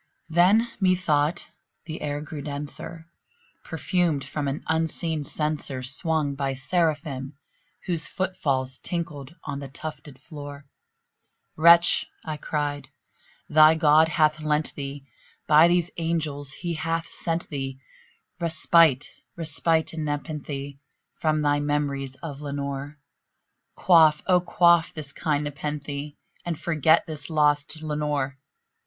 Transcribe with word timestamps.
Then, 0.29 0.67
methought, 0.79 1.49
the 1.85 2.01
air 2.01 2.21
grew 2.21 2.41
denser, 2.41 3.05
perfumed 3.63 4.23
from 4.25 4.47
an 4.47 4.63
unseen 4.67 5.23
censer 5.23 5.83
Swung 5.83 6.33
by 6.33 6.55
Seraphim 6.55 7.35
whose 7.85 8.07
foot 8.07 8.35
falls 8.35 8.79
tinkled 8.79 9.35
on 9.43 9.59
the 9.59 9.67
tufted 9.67 10.19
floor. 10.19 10.65
"Wretch," 11.55 12.07
I 12.25 12.37
cried, 12.37 12.87
"thy 13.47 13.75
God 13.75 14.07
hath 14.07 14.39
lent 14.41 14.73
thee 14.73 15.05
by 15.47 15.67
these 15.67 15.91
angels 15.97 16.51
he 16.51 16.73
hath 16.73 17.07
sent 17.07 17.47
thee 17.49 17.79
Respite 18.39 19.07
respite 19.35 19.93
aad 19.93 19.99
nepenthé 19.99 20.79
from 21.19 21.43
thy 21.43 21.59
memories 21.59 22.15
of 22.23 22.41
Lenore! 22.41 22.97
Quaff, 23.75 24.23
oh 24.25 24.39
quaff 24.41 24.91
this 24.95 25.13
kind 25.13 25.45
nepenthé, 25.45 26.15
and 26.43 26.59
forget 26.59 27.05
this 27.05 27.29
lost 27.29 27.83
Lenore!" 27.83 28.39